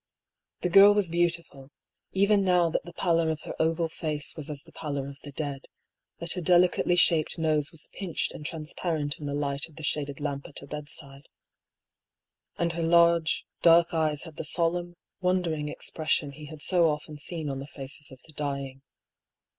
The 0.61 0.69
girl 0.69 0.95
was 0.95 1.09
beautiful, 1.09 1.69
even 2.11 2.41
now 2.41 2.71
that 2.71 2.85
the 2.85 2.93
pallor 2.93 3.29
of 3.29 3.41
her 3.41 3.53
oval 3.59 3.87
face 3.87 4.35
was 4.35 4.49
as 4.49 4.63
the 4.63 4.71
pallor 4.71 5.07
of 5.07 5.19
the 5.21 5.31
dead, 5.31 5.67
that 6.17 6.31
her 6.31 6.41
delicately 6.41 6.95
shaped 6.95 7.37
nose 7.37 7.71
was 7.71 7.87
pinched 7.93 8.31
and 8.33 8.43
transparent 8.43 9.19
in 9.19 9.27
the 9.27 9.35
light 9.35 9.67
of 9.69 9.75
the 9.75 9.83
shaded 9.83 10.19
lamp 10.19 10.47
at 10.47 10.57
her 10.57 10.65
bedside; 10.65 11.29
and 12.57 12.73
her 12.73 12.81
large, 12.81 13.45
dark 13.61 13.93
eyes 13.93 14.23
had 14.23 14.37
the 14.37 14.43
solemn, 14.43 14.95
wondering 15.19 15.69
expression 15.69 16.31
he 16.31 16.45
had 16.45 16.63
so 16.63 16.89
often 16.89 17.19
seen 17.19 17.47
on 17.47 17.59
the 17.59 17.67
faces 17.67 18.11
of 18.11 18.19
the 18.25 18.33
dying. 18.33 18.81